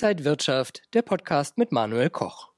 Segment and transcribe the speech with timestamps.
[0.00, 2.50] Inside Wirtschaft, der Podcast mit Manuel Koch.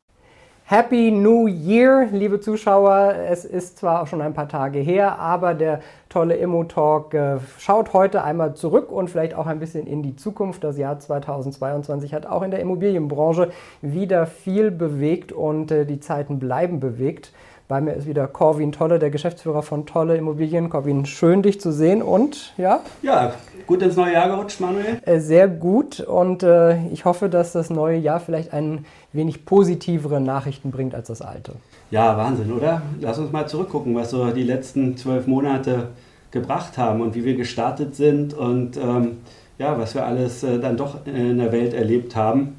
[0.64, 3.14] Happy New Year, liebe Zuschauer.
[3.14, 5.80] Es ist zwar auch schon ein paar Tage her, aber der
[6.10, 10.62] tolle Immo-Talk äh, schaut heute einmal zurück und vielleicht auch ein bisschen in die Zukunft.
[10.64, 13.50] Das Jahr 2022 hat auch in der Immobilienbranche
[13.80, 17.32] wieder viel bewegt und äh, die Zeiten bleiben bewegt.
[17.70, 20.70] Bei mir ist wieder Corwin Tolle, der Geschäftsführer von Tolle Immobilien.
[20.70, 22.80] Corwin, schön dich zu sehen und ja?
[23.00, 23.32] Ja,
[23.68, 25.00] gut ins neue Jahr gerutscht, Manuel.
[25.06, 30.20] Äh, sehr gut und äh, ich hoffe, dass das neue Jahr vielleicht ein wenig positivere
[30.20, 31.52] Nachrichten bringt als das alte.
[31.92, 32.82] Ja, Wahnsinn, oder?
[33.00, 35.90] Lass uns mal zurückgucken, was so die letzten zwölf Monate
[36.32, 39.18] gebracht haben und wie wir gestartet sind und ähm,
[39.58, 42.56] ja, was wir alles äh, dann doch in der Welt erlebt haben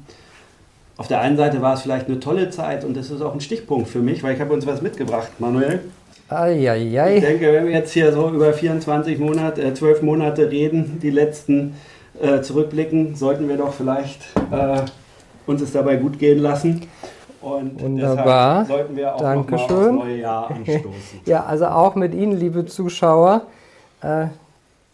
[0.96, 3.40] auf der einen Seite war es vielleicht eine tolle Zeit und das ist auch ein
[3.40, 5.80] Stichpunkt für mich, weil ich habe uns was mitgebracht, Manuel.
[6.28, 7.16] Eieiei.
[7.16, 11.10] Ich denke, wenn wir jetzt hier so über 24 Monate, äh, 12 Monate reden, die
[11.10, 11.74] letzten
[12.20, 14.82] äh, zurückblicken, sollten wir doch vielleicht äh,
[15.46, 16.82] uns es dabei gut gehen lassen.
[17.40, 18.64] Und Wunderbar.
[18.66, 19.68] sollten wir auch Dankeschön.
[19.68, 20.90] noch mal aufs neue Jahr anstoßen.
[21.26, 23.42] ja, also auch mit Ihnen, liebe Zuschauer,
[24.00, 24.26] äh,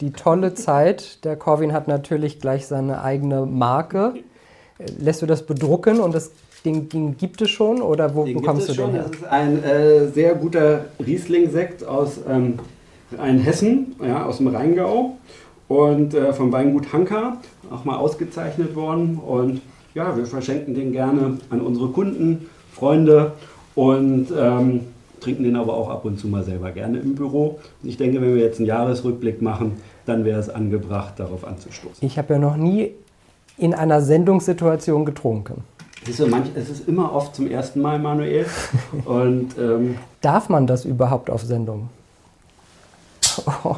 [0.00, 1.24] die tolle Zeit.
[1.24, 4.14] Der Corvin hat natürlich gleich seine eigene Marke.
[4.98, 6.30] Lässt du das bedrucken und das
[6.64, 8.92] Ding, Ding gibt es schon oder wo den bekommst du schon.
[8.92, 9.04] den her?
[9.08, 12.58] Das ist ein äh, sehr guter Riesling-Sekt aus ähm,
[13.16, 15.16] Hessen, ja, aus dem Rheingau
[15.68, 17.38] und äh, vom Weingut Hanka,
[17.70, 19.18] auch mal ausgezeichnet worden.
[19.18, 19.62] Und
[19.94, 23.32] ja, wir verschenken den gerne an unsere Kunden, Freunde
[23.74, 24.80] und ähm,
[25.20, 27.58] trinken den aber auch ab und zu mal selber gerne im Büro.
[27.82, 29.72] Und ich denke, wenn wir jetzt einen Jahresrückblick machen,
[30.06, 31.96] dann wäre es angebracht, darauf anzustoßen.
[32.00, 32.92] Ich habe ja noch nie
[33.58, 35.64] in einer Sendungssituation getrunken.
[36.04, 38.46] Siehst du, manch, es ist immer oft zum ersten Mal, Manuel.
[39.04, 41.90] Und, ähm, Darf man das überhaupt auf Sendung?
[43.64, 43.76] Oh.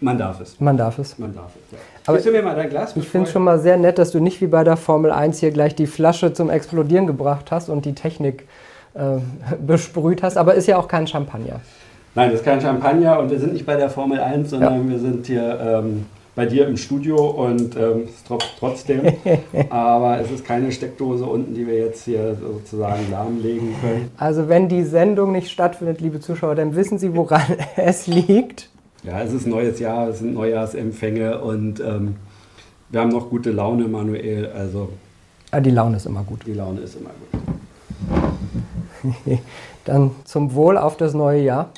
[0.00, 0.60] Man darf es.
[0.60, 1.18] Man darf es.
[1.18, 1.78] Man darf es, ja.
[2.06, 4.20] Aber du mir mal dein Glas Ich finde es schon mal sehr nett, dass du
[4.20, 7.84] nicht wie bei der Formel 1 hier gleich die Flasche zum Explodieren gebracht hast und
[7.84, 8.46] die Technik
[8.94, 9.18] äh,
[9.66, 10.36] besprüht hast.
[10.36, 11.60] Aber ist ja auch kein Champagner.
[12.14, 14.90] Nein, das ist kein Champagner und wir sind nicht bei der Formel 1, sondern ja.
[14.90, 16.06] wir sind hier ähm,
[16.38, 19.00] bei dir im Studio und ähm, es tropft trotzdem.
[19.70, 24.08] Aber es ist keine Steckdose unten, die wir jetzt hier sozusagen lahmlegen können.
[24.18, 27.42] Also wenn die Sendung nicht stattfindet, liebe Zuschauer, dann wissen Sie, woran
[27.76, 28.68] es liegt.
[29.02, 32.14] Ja, es ist neues Jahr, es sind Neujahrsempfänge und ähm,
[32.90, 34.46] wir haben noch gute Laune, Manuel.
[34.46, 34.90] Also
[35.50, 36.46] ah, die Laune ist immer gut.
[36.46, 37.10] Die Laune ist immer
[39.02, 39.18] gut.
[39.84, 41.70] dann zum Wohl auf das neue Jahr.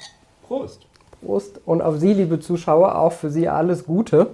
[0.47, 0.82] Prost.
[1.25, 4.27] Prost und auf Sie, liebe Zuschauer, auch für Sie alles Gute.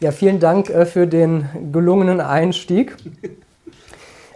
[0.00, 2.96] Ja, vielen Dank äh, für den gelungenen Einstieg.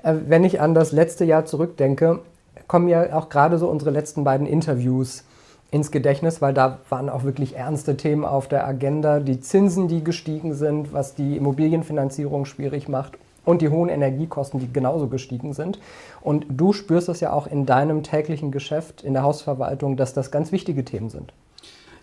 [0.03, 2.19] äh, wenn ich an das letzte Jahr zurückdenke,
[2.67, 5.23] kommen ja auch gerade so unsere letzten beiden Interviews
[5.71, 9.21] ins Gedächtnis, weil da waren auch wirklich ernste Themen auf der Agenda.
[9.21, 13.12] Die Zinsen, die gestiegen sind, was die Immobilienfinanzierung schwierig macht
[13.44, 15.79] und die hohen Energiekosten, die genauso gestiegen sind.
[16.23, 20.33] Und du spürst es ja auch in deinem täglichen Geschäft in der Hausverwaltung, dass das
[20.33, 21.33] ganz wichtige Themen sind.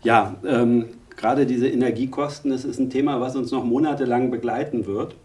[0.02, 0.86] Ja, ähm,
[1.20, 5.16] gerade diese Energiekosten, das ist ein Thema, was uns noch monatelang begleiten wird.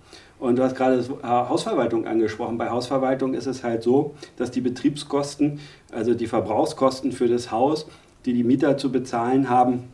[0.41, 2.59] Und du hast gerade das Hausverwaltung angesprochen.
[2.59, 5.61] Bei Hausverwaltung ist es halt so, dass die Betriebskosten,
[5.93, 7.87] also die Verbrauchskosten für das Haus,
[8.27, 9.85] die die Mieter zu bezahlen haben,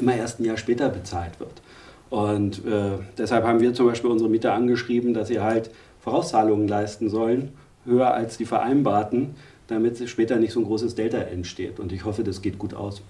[0.00, 1.62] immer erst ein Jahr später bezahlt wird.
[2.10, 5.70] Und äh, deshalb haben wir zum Beispiel unsere Mieter angeschrieben, dass sie halt
[6.00, 7.52] Vorauszahlungen leisten sollen,
[7.84, 9.36] höher als die vereinbarten,
[9.68, 11.78] damit später nicht so ein großes Delta entsteht.
[11.78, 13.02] Und ich hoffe, das geht gut aus.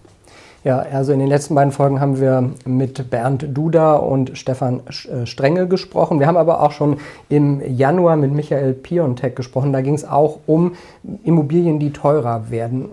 [0.62, 5.24] Ja, also in den letzten beiden Folgen haben wir mit Bernd Duda und Stefan äh,
[5.24, 6.20] Strenge gesprochen.
[6.20, 6.98] Wir haben aber auch schon
[7.30, 9.72] im Januar mit Michael Piontek gesprochen.
[9.72, 10.74] Da ging es auch um
[11.24, 12.90] Immobilien, die teurer werden.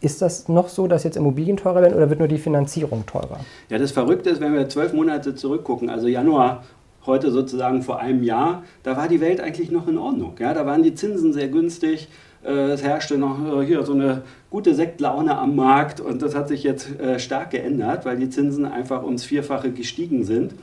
[0.00, 3.40] Ist das noch so, dass jetzt Immobilien teurer werden oder wird nur die Finanzierung teurer?
[3.68, 6.64] Ja, das Verrückte ist, wenn wir zwölf Monate zurückgucken, also Januar
[7.04, 10.34] heute sozusagen vor einem Jahr, da war die Welt eigentlich noch in Ordnung.
[10.38, 12.08] Ja, da waren die Zinsen sehr günstig.
[12.44, 16.48] Äh, es herrschte noch äh, hier so eine gute Sektlaune am Markt und das hat
[16.48, 20.54] sich jetzt äh, stark geändert, weil die Zinsen einfach ums Vierfache gestiegen sind.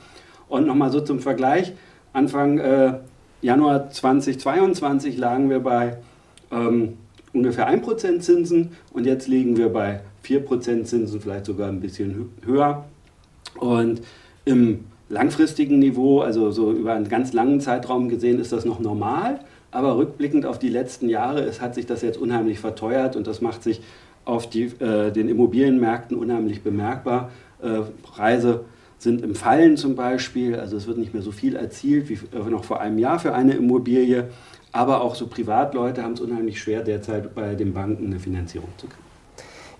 [0.48, 1.72] Und nochmal so zum Vergleich,
[2.12, 2.60] Anfang
[3.40, 5.98] Januar 2022 lagen wir bei
[6.50, 6.94] ähm,
[7.32, 12.84] ungefähr 1% Zinsen und jetzt liegen wir bei 4% Zinsen, vielleicht sogar ein bisschen höher.
[13.58, 14.02] Und
[14.44, 19.40] im langfristigen Niveau, also so über einen ganz langen Zeitraum gesehen, ist das noch normal.
[19.70, 23.40] Aber rückblickend auf die letzten Jahre es hat sich das jetzt unheimlich verteuert und das
[23.40, 23.80] macht sich
[24.24, 27.30] auf die, äh, den Immobilienmärkten unheimlich bemerkbar.
[27.62, 28.64] Äh, Preise
[28.98, 32.50] sind im Fallen zum Beispiel, also es wird nicht mehr so viel erzielt wie äh,
[32.50, 34.28] noch vor einem Jahr für eine Immobilie.
[34.72, 38.86] Aber auch so Privatleute haben es unheimlich schwer, derzeit bei den Banken eine Finanzierung zu
[38.86, 39.09] kriegen.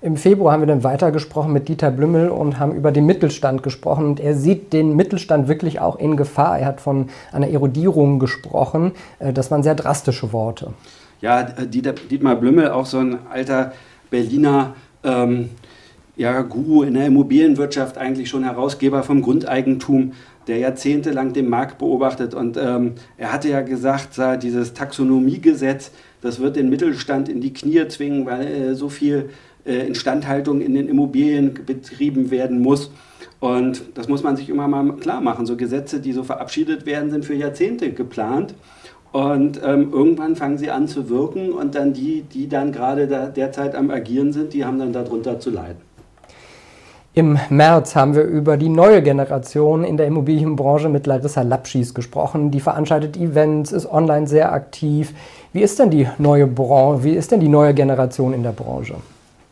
[0.02, 4.06] Im Februar haben wir dann weitergesprochen mit Dieter Blümmel und haben über den Mittelstand gesprochen.
[4.06, 6.58] Und er sieht den Mittelstand wirklich auch in Gefahr.
[6.58, 8.92] Er hat von einer Erodierung gesprochen.
[9.18, 10.72] Äh, das waren sehr drastische Worte.
[11.20, 13.72] Ja, Dieter, Dietmar Blümmel, auch so ein alter
[14.08, 14.74] Berliner
[15.04, 15.50] ähm,
[16.16, 20.12] ja, Guru in der Immobilienwirtschaft, eigentlich schon Herausgeber vom Grundeigentum,
[20.46, 22.32] der jahrzehntelang den Markt beobachtet.
[22.32, 25.92] Und ähm, er hatte ja gesagt, dieses Taxonomiegesetz,
[26.22, 29.30] das wird den Mittelstand in die Knie zwingen, weil äh, so viel äh,
[29.64, 32.90] Instandhaltung in den Immobilien betrieben werden muss.
[33.40, 35.46] Und das muss man sich immer mal klar machen.
[35.46, 38.54] So Gesetze, die so verabschiedet werden, sind für Jahrzehnte geplant.
[39.12, 43.26] Und ähm, irgendwann fangen sie an zu wirken und dann die, die dann gerade da,
[43.26, 45.78] derzeit am Agieren sind, die haben dann darunter zu leiden.
[47.12, 52.52] Im März haben wir über die neue Generation in der Immobilienbranche mit Larissa Lapschis gesprochen.
[52.52, 55.12] Die veranstaltet Events, ist online sehr aktiv.
[55.52, 58.94] Wie ist denn die neue Branche, wie ist denn die neue Generation in der Branche?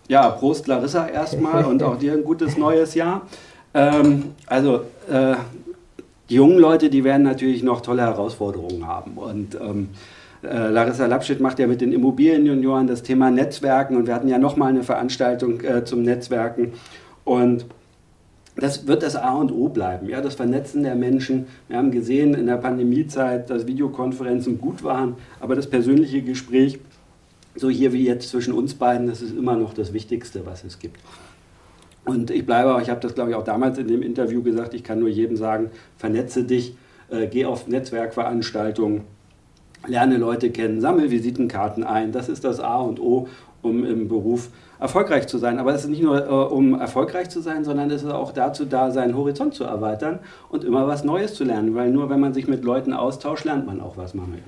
[0.09, 3.27] Ja, Prost Larissa erstmal und auch dir ein gutes neues Jahr.
[3.75, 5.35] Ähm, also äh,
[6.31, 9.13] die jungen Leute, die werden natürlich noch tolle Herausforderungen haben.
[9.19, 9.91] Und ähm,
[10.43, 14.39] äh, Larissa Lapschit macht ja mit den Immobilienjunioren das Thema Netzwerken und wir hatten ja
[14.39, 16.73] nochmal eine Veranstaltung äh, zum Netzwerken.
[17.25, 17.67] Und
[18.57, 21.47] das wird das A und O bleiben, ja, das Vernetzen der Menschen.
[21.69, 26.81] Wir haben gesehen in der Pandemiezeit, dass Videokonferenzen gut waren, aber das persönliche Gespräch
[27.59, 30.79] so hier wie jetzt zwischen uns beiden, das ist immer noch das Wichtigste, was es
[30.79, 31.01] gibt.
[32.05, 34.75] Und ich bleibe auch, ich habe das glaube ich auch damals in dem Interview gesagt,
[34.75, 36.75] ich kann nur jedem sagen, vernetze dich,
[37.11, 39.03] äh, geh auf Netzwerkveranstaltungen,
[39.87, 42.13] lerne Leute kennen, sammle Visitenkarten ein.
[42.13, 43.29] Das ist das A und O,
[43.63, 45.59] um im Beruf erfolgreich zu sein.
[45.59, 48.65] Aber es ist nicht nur, äh, um erfolgreich zu sein, sondern es ist auch dazu
[48.65, 51.75] da, seinen Horizont zu erweitern und immer was Neues zu lernen.
[51.75, 54.43] Weil nur wenn man sich mit Leuten austauscht, lernt man auch was, Manuel.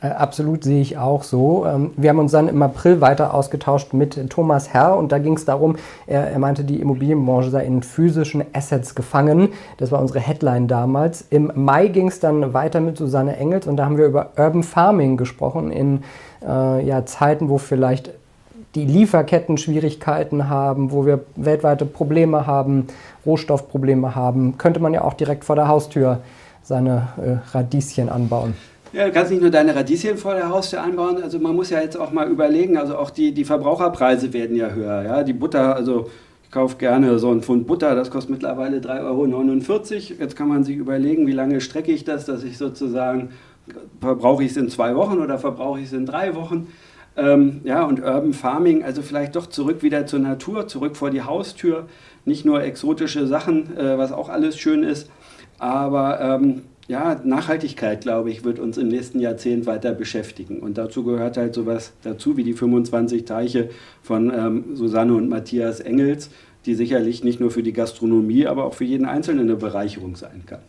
[0.00, 1.64] Äh, absolut sehe ich auch so.
[1.66, 5.34] Ähm, wir haben uns dann im April weiter ausgetauscht mit Thomas Herr und da ging
[5.36, 5.76] es darum,
[6.06, 9.50] er, er, meinte, die Immobilienbranche sei in physischen Assets gefangen.
[9.78, 11.24] Das war unsere Headline damals.
[11.30, 14.62] Im Mai ging es dann weiter mit Susanne Engels und da haben wir über Urban
[14.62, 16.02] Farming gesprochen in
[16.46, 18.10] äh, ja, Zeiten, wo vielleicht
[18.74, 22.88] die Lieferketten Schwierigkeiten haben, wo wir weltweite Probleme haben,
[23.24, 26.20] Rohstoffprobleme haben, könnte man ja auch direkt vor der Haustür
[26.62, 28.54] seine äh, Radieschen anbauen.
[28.94, 31.80] Ja, du kannst nicht nur deine Radieschen vor der Haustür anbauen, also man muss ja
[31.80, 35.02] jetzt auch mal überlegen, also auch die, die Verbraucherpreise werden ja höher.
[35.02, 35.24] Ja?
[35.24, 36.08] Die Butter, also
[36.44, 40.20] ich kaufe gerne so einen Pfund Butter, das kostet mittlerweile 3,49 Euro.
[40.20, 43.30] Jetzt kann man sich überlegen, wie lange strecke ich das, dass ich sozusagen,
[44.00, 46.68] verbrauche ich es in zwei Wochen oder verbrauche ich es in drei Wochen.
[47.16, 51.22] Ähm, ja, und Urban Farming, also vielleicht doch zurück wieder zur Natur, zurück vor die
[51.22, 51.86] Haustür.
[52.26, 55.10] Nicht nur exotische Sachen, äh, was auch alles schön ist,
[55.58, 60.60] aber ähm, ja, Nachhaltigkeit, glaube ich, wird uns im nächsten Jahrzehnt weiter beschäftigen.
[60.60, 63.70] Und dazu gehört halt sowas dazu wie die 25 Teiche
[64.02, 66.30] von ähm, Susanne und Matthias Engels,
[66.66, 70.42] die sicherlich nicht nur für die Gastronomie, aber auch für jeden Einzelnen eine Bereicherung sein
[70.46, 70.60] kann.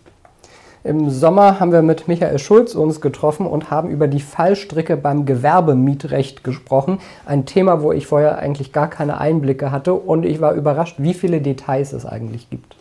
[0.85, 5.25] Im Sommer haben wir mit Michael Schulz uns getroffen und haben über die Fallstricke beim
[5.25, 6.99] Gewerbemietrecht gesprochen.
[7.25, 11.15] Ein Thema, wo ich vorher eigentlich gar keine Einblicke hatte und ich war überrascht, wie
[11.15, 12.75] viele Details es eigentlich gibt.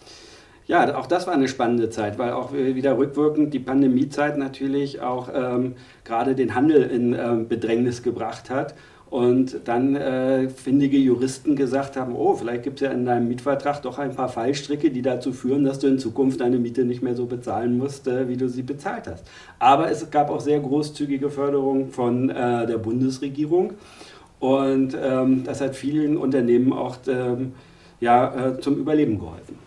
[0.66, 5.28] Ja, auch das war eine spannende Zeit, weil auch wieder rückwirkend die Pandemiezeit natürlich auch
[5.34, 5.75] ähm,
[6.05, 8.75] gerade den Handel in ähm, Bedrängnis gebracht hat.
[9.11, 13.81] Und dann äh, findige Juristen gesagt haben, oh, vielleicht gibt es ja in deinem Mietvertrag
[13.82, 17.14] doch ein paar Fallstricke, die dazu führen, dass du in Zukunft deine Miete nicht mehr
[17.14, 19.25] so bezahlen musst, äh, wie du sie bezahlt hast.
[19.59, 23.75] Aber es gab auch sehr großzügige Förderung von äh, der Bundesregierung.
[24.40, 27.52] Und ähm, das hat vielen Unternehmen auch ähm,
[28.00, 29.59] ja, äh, zum Überleben geholfen.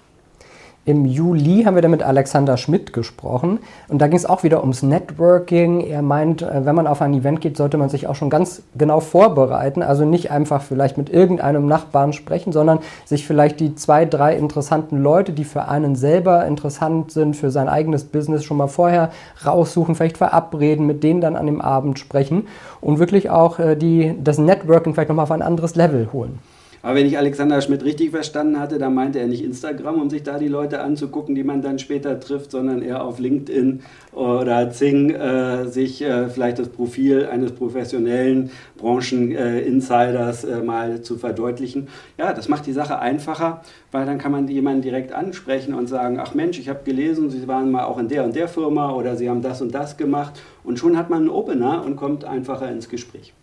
[0.87, 4.61] Im Juli haben wir dann mit Alexander Schmidt gesprochen und da ging es auch wieder
[4.61, 5.81] ums Networking.
[5.81, 8.63] Er meint, äh, wenn man auf ein Event geht, sollte man sich auch schon ganz
[8.77, 9.83] genau vorbereiten.
[9.83, 15.03] Also nicht einfach vielleicht mit irgendeinem Nachbarn sprechen, sondern sich vielleicht die zwei, drei interessanten
[15.03, 19.11] Leute, die für einen selber interessant sind, für sein eigenes Business schon mal vorher
[19.45, 22.47] raussuchen, vielleicht verabreden, mit denen dann an dem Abend sprechen
[22.79, 26.39] und wirklich auch äh, die, das Networking vielleicht nochmal auf ein anderes Level holen.
[26.81, 30.23] Aber wenn ich Alexander Schmidt richtig verstanden hatte, dann meinte er nicht Instagram, um sich
[30.23, 33.81] da die Leute anzugucken, die man dann später trifft, sondern eher auf LinkedIn
[34.13, 41.87] oder Zing äh, sich äh, vielleicht das Profil eines professionellen Brancheninsiders äh, mal zu verdeutlichen.
[42.17, 46.19] Ja, das macht die Sache einfacher, weil dann kann man jemanden direkt ansprechen und sagen,
[46.19, 49.15] ach Mensch, ich habe gelesen, Sie waren mal auch in der und der Firma oder
[49.15, 52.71] Sie haben das und das gemacht und schon hat man einen Opener und kommt einfacher
[52.71, 53.33] ins Gespräch.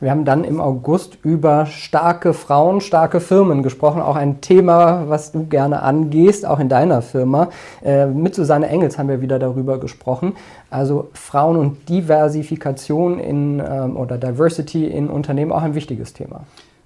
[0.00, 4.00] Wir haben dann im August über starke Frauen, starke Firmen gesprochen.
[4.00, 7.50] Auch ein Thema, was du gerne angehst, auch in deiner Firma.
[7.84, 10.34] Äh, mit Susanne Engels haben wir wieder darüber gesprochen.
[10.70, 16.42] Also Frauen und Diversifikation in, ähm, oder Diversity in Unternehmen auch ein wichtiges Thema.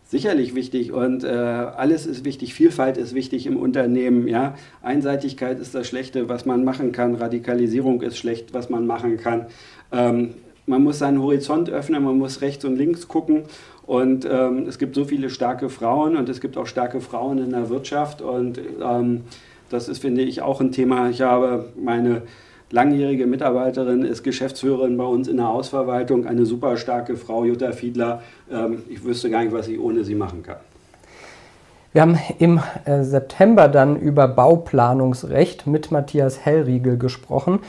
[0.06, 2.54] sicherlich wichtig und äh, alles ist wichtig.
[2.54, 4.26] Vielfalt ist wichtig im Unternehmen.
[4.28, 4.54] Ja?
[4.82, 7.14] Einseitigkeit ist das Schlechte, was man machen kann.
[7.14, 9.46] Radikalisierung ist schlecht, was man machen kann.
[9.90, 10.34] Ähm,
[10.66, 13.44] man muss seinen Horizont öffnen, man muss rechts und links gucken.
[13.86, 17.50] Und ähm, es gibt so viele starke Frauen und es gibt auch starke Frauen in
[17.50, 18.22] der Wirtschaft.
[18.22, 19.22] Und ähm,
[19.70, 21.10] das ist, finde ich, auch ein Thema.
[21.10, 22.22] Ich habe meine
[22.70, 28.22] langjährige Mitarbeiterin, ist Geschäftsführerin bei uns in der Hausverwaltung, eine super starke Frau, Jutta Fiedler.
[28.50, 30.56] Ähm, ich wüsste gar nicht, was ich ohne sie machen kann.
[31.92, 37.60] Wir haben im äh, September dann über Bauplanungsrecht mit Matthias Hellriegel gesprochen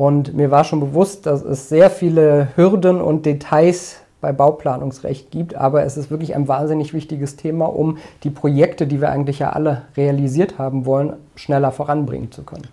[0.00, 5.56] und mir war schon bewusst, dass es sehr viele Hürden und Details bei Bauplanungsrecht gibt,
[5.56, 9.50] aber es ist wirklich ein wahnsinnig wichtiges Thema, um die Projekte, die wir eigentlich ja
[9.50, 12.68] alle realisiert haben wollen, schneller voranbringen zu können.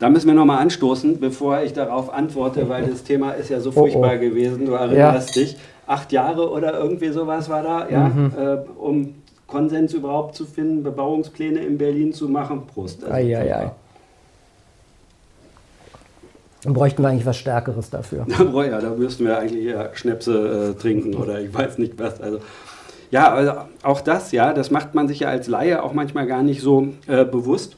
[0.00, 3.70] Da müssen wir nochmal anstoßen, bevor ich darauf antworte, weil das Thema ist ja so
[3.70, 4.20] furchtbar oh, oh.
[4.20, 4.66] gewesen.
[4.66, 5.42] Du erinnerst ja.
[5.42, 5.56] dich.
[5.86, 8.32] Acht Jahre oder irgendwie sowas war da, ja, mhm.
[8.36, 9.14] äh, um
[9.46, 12.62] Konsens überhaupt zu finden, Bebauungspläne in Berlin zu machen.
[12.66, 13.04] Prost.
[13.04, 13.70] Also ei, ei, ei.
[16.66, 18.26] Dann bräuchten wir eigentlich was Stärkeres dafür.
[18.68, 22.20] ja, da müssten wir eigentlich eher Schnäpse äh, trinken oder ich weiß nicht was.
[22.20, 22.40] Also,
[23.12, 23.52] ja, also
[23.84, 26.88] auch das, ja, das macht man sich ja als Laie auch manchmal gar nicht so
[27.06, 27.76] äh, bewusst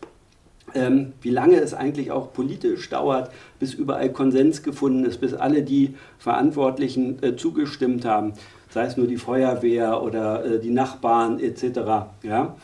[0.75, 5.62] ähm, wie lange es eigentlich auch politisch dauert, bis überall Konsens gefunden ist, bis alle
[5.62, 8.33] die Verantwortlichen äh, zugestimmt haben,
[8.71, 11.80] sei es nur die Feuerwehr oder äh, die Nachbarn etc.
[12.23, 12.57] Ja?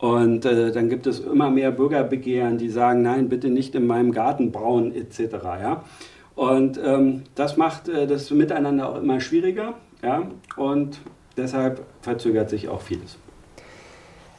[0.00, 4.12] Und äh, dann gibt es immer mehr Bürgerbegehren, die sagen, nein, bitte nicht in meinem
[4.12, 5.34] Garten bauen etc.
[5.62, 5.84] Ja?
[6.34, 10.22] Und ähm, das macht äh, das Miteinander auch immer schwieriger ja?
[10.56, 11.00] und
[11.36, 13.18] deshalb verzögert sich auch vieles.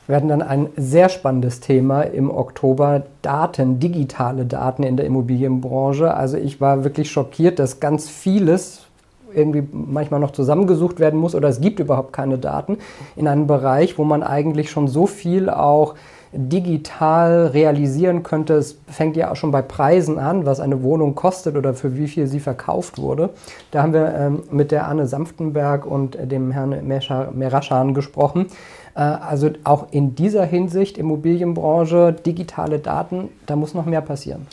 [0.07, 6.13] Wir hatten dann ein sehr spannendes Thema im Oktober, Daten, digitale Daten in der Immobilienbranche.
[6.13, 8.87] Also ich war wirklich schockiert, dass ganz vieles
[9.33, 12.77] irgendwie manchmal noch zusammengesucht werden muss oder es gibt überhaupt keine Daten
[13.15, 15.95] in einem Bereich, wo man eigentlich schon so viel auch
[16.33, 18.53] digital realisieren könnte.
[18.53, 22.07] Es fängt ja auch schon bei Preisen an, was eine Wohnung kostet oder für wie
[22.07, 23.31] viel sie verkauft wurde.
[23.71, 28.47] Da haben wir ähm, mit der Anne Sanftenberg und dem Herrn Meraschan gesprochen.
[28.95, 34.47] Äh, also auch in dieser Hinsicht, Immobilienbranche, digitale Daten, da muss noch mehr passieren.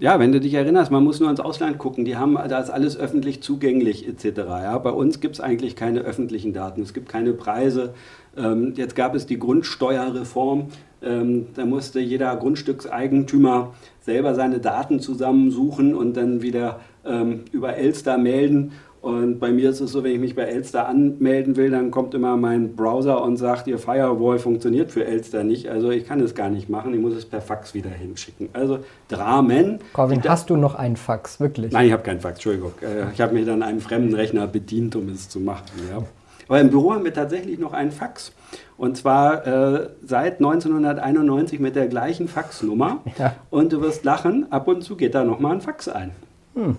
[0.00, 2.70] Ja, wenn du dich erinnerst, man muss nur ins Ausland gucken, die haben, da ist
[2.70, 4.38] alles öffentlich zugänglich etc.
[4.48, 7.92] Ja, bei uns gibt es eigentlich keine öffentlichen Daten, es gibt keine Preise.
[8.34, 10.68] Ähm, jetzt gab es die Grundsteuerreform,
[11.02, 18.16] ähm, da musste jeder Grundstückseigentümer selber seine Daten zusammensuchen und dann wieder ähm, über Elster
[18.16, 18.72] melden.
[19.00, 22.14] Und bei mir ist es so, wenn ich mich bei Elster anmelden will, dann kommt
[22.14, 25.68] immer mein Browser und sagt, Ihr Firewall funktioniert für Elster nicht.
[25.68, 28.50] Also ich kann es gar nicht machen, ich muss es per Fax wieder hinschicken.
[28.52, 29.78] Also Dramen.
[29.94, 31.72] Corvin, hast du noch einen Fax, wirklich?
[31.72, 32.72] Nein, ich habe keinen Fax, Entschuldigung.
[32.82, 35.64] Äh, ich habe mich dann einem fremden Rechner bedient, um es zu machen.
[35.90, 36.02] Ja.
[36.48, 38.32] Aber im Büro haben wir tatsächlich noch einen Fax.
[38.76, 42.98] Und zwar äh, seit 1991 mit der gleichen Faxnummer.
[43.18, 43.36] Ja.
[43.50, 46.10] Und du wirst lachen, ab und zu geht da nochmal ein Fax ein.
[46.54, 46.76] Hm.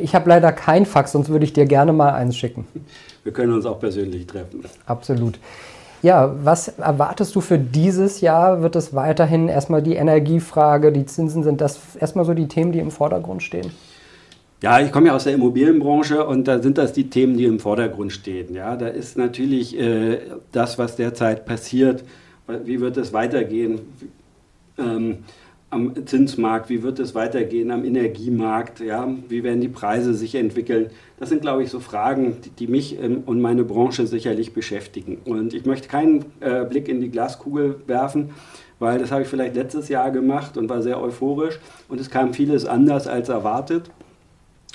[0.00, 2.66] Ich habe leider kein Fax, sonst würde ich dir gerne mal eins schicken.
[3.24, 4.64] Wir können uns auch persönlich treffen.
[4.86, 5.38] Absolut.
[6.02, 8.60] Ja, was erwartest du für dieses Jahr?
[8.60, 12.80] Wird es weiterhin erstmal die Energiefrage, die Zinsen, sind das erstmal so die Themen, die
[12.80, 13.70] im Vordergrund stehen?
[14.62, 17.60] Ja, ich komme ja aus der Immobilienbranche und da sind das die Themen, die im
[17.60, 18.54] Vordergrund stehen.
[18.54, 20.18] Ja, da ist natürlich äh,
[20.52, 22.04] das, was derzeit passiert.
[22.64, 23.80] Wie wird es weitergehen?
[24.78, 25.18] Ähm,
[25.72, 30.90] am Zinsmarkt, wie wird es weitergehen am Energiemarkt, ja, wie werden die Preise sich entwickeln.
[31.18, 35.18] Das sind, glaube ich, so Fragen, die, die mich ähm, und meine Branche sicherlich beschäftigen.
[35.24, 38.30] Und ich möchte keinen äh, Blick in die Glaskugel werfen,
[38.80, 42.34] weil das habe ich vielleicht letztes Jahr gemacht und war sehr euphorisch und es kam
[42.34, 43.90] vieles anders als erwartet.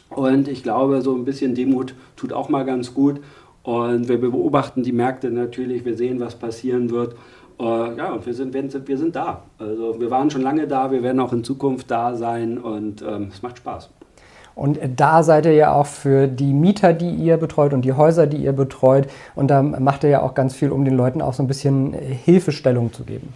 [0.10, 3.22] Und ich glaube, so ein bisschen Demut tut auch mal ganz gut.
[3.62, 7.16] Und wir beobachten die Märkte natürlich, wir sehen, was passieren wird.
[7.59, 9.41] Uh, ja, und wir sind, wir sind da.
[9.57, 13.29] Also wir waren schon lange da, wir werden auch in Zukunft da sein und ähm,
[13.31, 13.89] es macht Spaß.
[14.53, 18.25] Und da seid ihr ja auch für die Mieter, die ihr betreut und die Häuser,
[18.25, 19.07] die ihr betreut.
[19.35, 21.93] Und da macht ihr ja auch ganz viel, um den Leuten auch so ein bisschen
[21.93, 23.33] äh, Hilfestellung zu geben.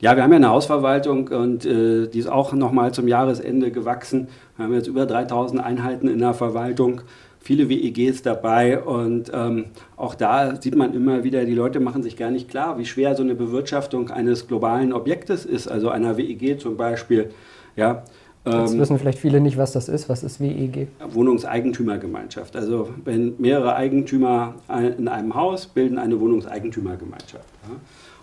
[0.00, 4.28] Ja, wir haben ja eine Hausverwaltung und äh, die ist auch nochmal zum Jahresende gewachsen.
[4.56, 7.00] Wir haben jetzt über 3000 Einheiten in der Verwaltung
[7.40, 9.66] viele WEGs dabei und ähm,
[9.96, 13.14] auch da sieht man immer wieder, die Leute machen sich gar nicht klar, wie schwer
[13.14, 17.30] so eine Bewirtschaftung eines globalen Objektes ist, also einer WEG zum Beispiel.
[17.76, 18.02] Ja,
[18.44, 20.08] Jetzt ähm, wissen vielleicht viele nicht, was das ist.
[20.08, 20.88] Was ist WEG?
[21.10, 22.56] Wohnungseigentümergemeinschaft.
[22.56, 24.54] Also wenn mehrere Eigentümer
[24.96, 27.48] in einem Haus bilden eine Wohnungseigentümergemeinschaft.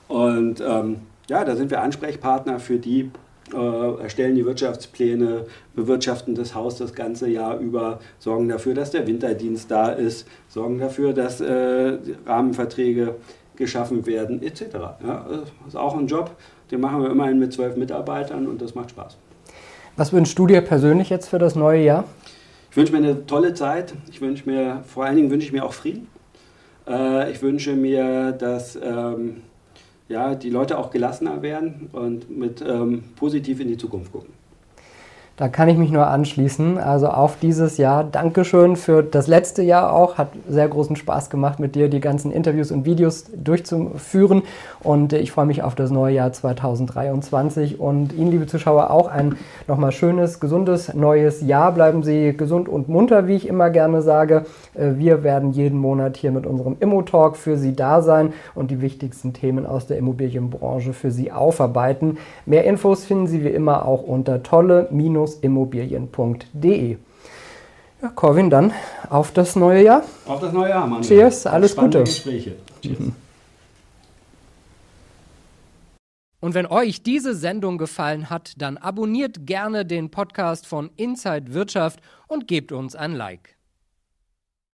[0.07, 0.97] Und ähm,
[1.29, 3.11] ja, da sind wir Ansprechpartner für die
[3.53, 9.05] äh, erstellen die Wirtschaftspläne, bewirtschaften das Haus das ganze Jahr über, sorgen dafür, dass der
[9.05, 13.15] Winterdienst da ist, sorgen dafür, dass äh, Rahmenverträge
[13.55, 14.61] geschaffen werden, etc.
[15.05, 16.31] Ja, das ist auch ein Job,
[16.71, 19.17] den machen wir immerhin mit zwölf Mitarbeitern und das macht Spaß.
[19.95, 22.03] Was wünschst du dir persönlich jetzt für das neue Jahr?
[22.71, 23.93] Ich wünsche mir eine tolle Zeit.
[24.09, 26.09] Ich wünsche mir, vor allen Dingen wünsche ich mir auch Frieden.
[26.85, 29.43] Äh, ich wünsche mir, dass ähm,
[30.07, 34.33] ja, die Leute auch gelassener werden und mit ähm, positiv in die Zukunft gucken.
[35.37, 36.77] Da kann ich mich nur anschließen.
[36.77, 38.05] Also auf dieses Jahr.
[38.05, 40.17] Dankeschön für das letzte Jahr auch.
[40.17, 44.43] Hat sehr großen Spaß gemacht, mit dir die ganzen Interviews und Videos durchzuführen.
[44.81, 47.81] Und ich freue mich auf das neue Jahr 2023.
[47.81, 49.35] Und Ihnen, liebe Zuschauer, auch ein
[49.67, 51.73] nochmal schönes, gesundes neues Jahr.
[51.73, 54.45] Bleiben Sie gesund und munter, wie ich immer gerne sage.
[54.73, 58.79] Äh, wir werden jeden Monat hier mit unserem Immo-Talk für Sie da sein und die
[58.79, 62.19] wichtigsten Themen aus der Immobilienbranche für Sie aufarbeiten.
[62.45, 64.87] Mehr Infos finden Sie wie immer auch unter tolle-
[65.33, 66.97] immobilien.de.
[68.01, 68.71] Ja, Corwin, dann
[69.09, 70.03] auf das neue Jahr.
[70.27, 71.01] Auf das neue Jahr, Mann.
[71.01, 72.11] Cheers, alles Spannende Gute.
[72.11, 72.55] Gespräche.
[72.81, 72.97] Cheers.
[76.39, 82.01] Und wenn euch diese Sendung gefallen hat, dann abonniert gerne den Podcast von Inside Wirtschaft
[82.27, 83.54] und gebt uns ein Like.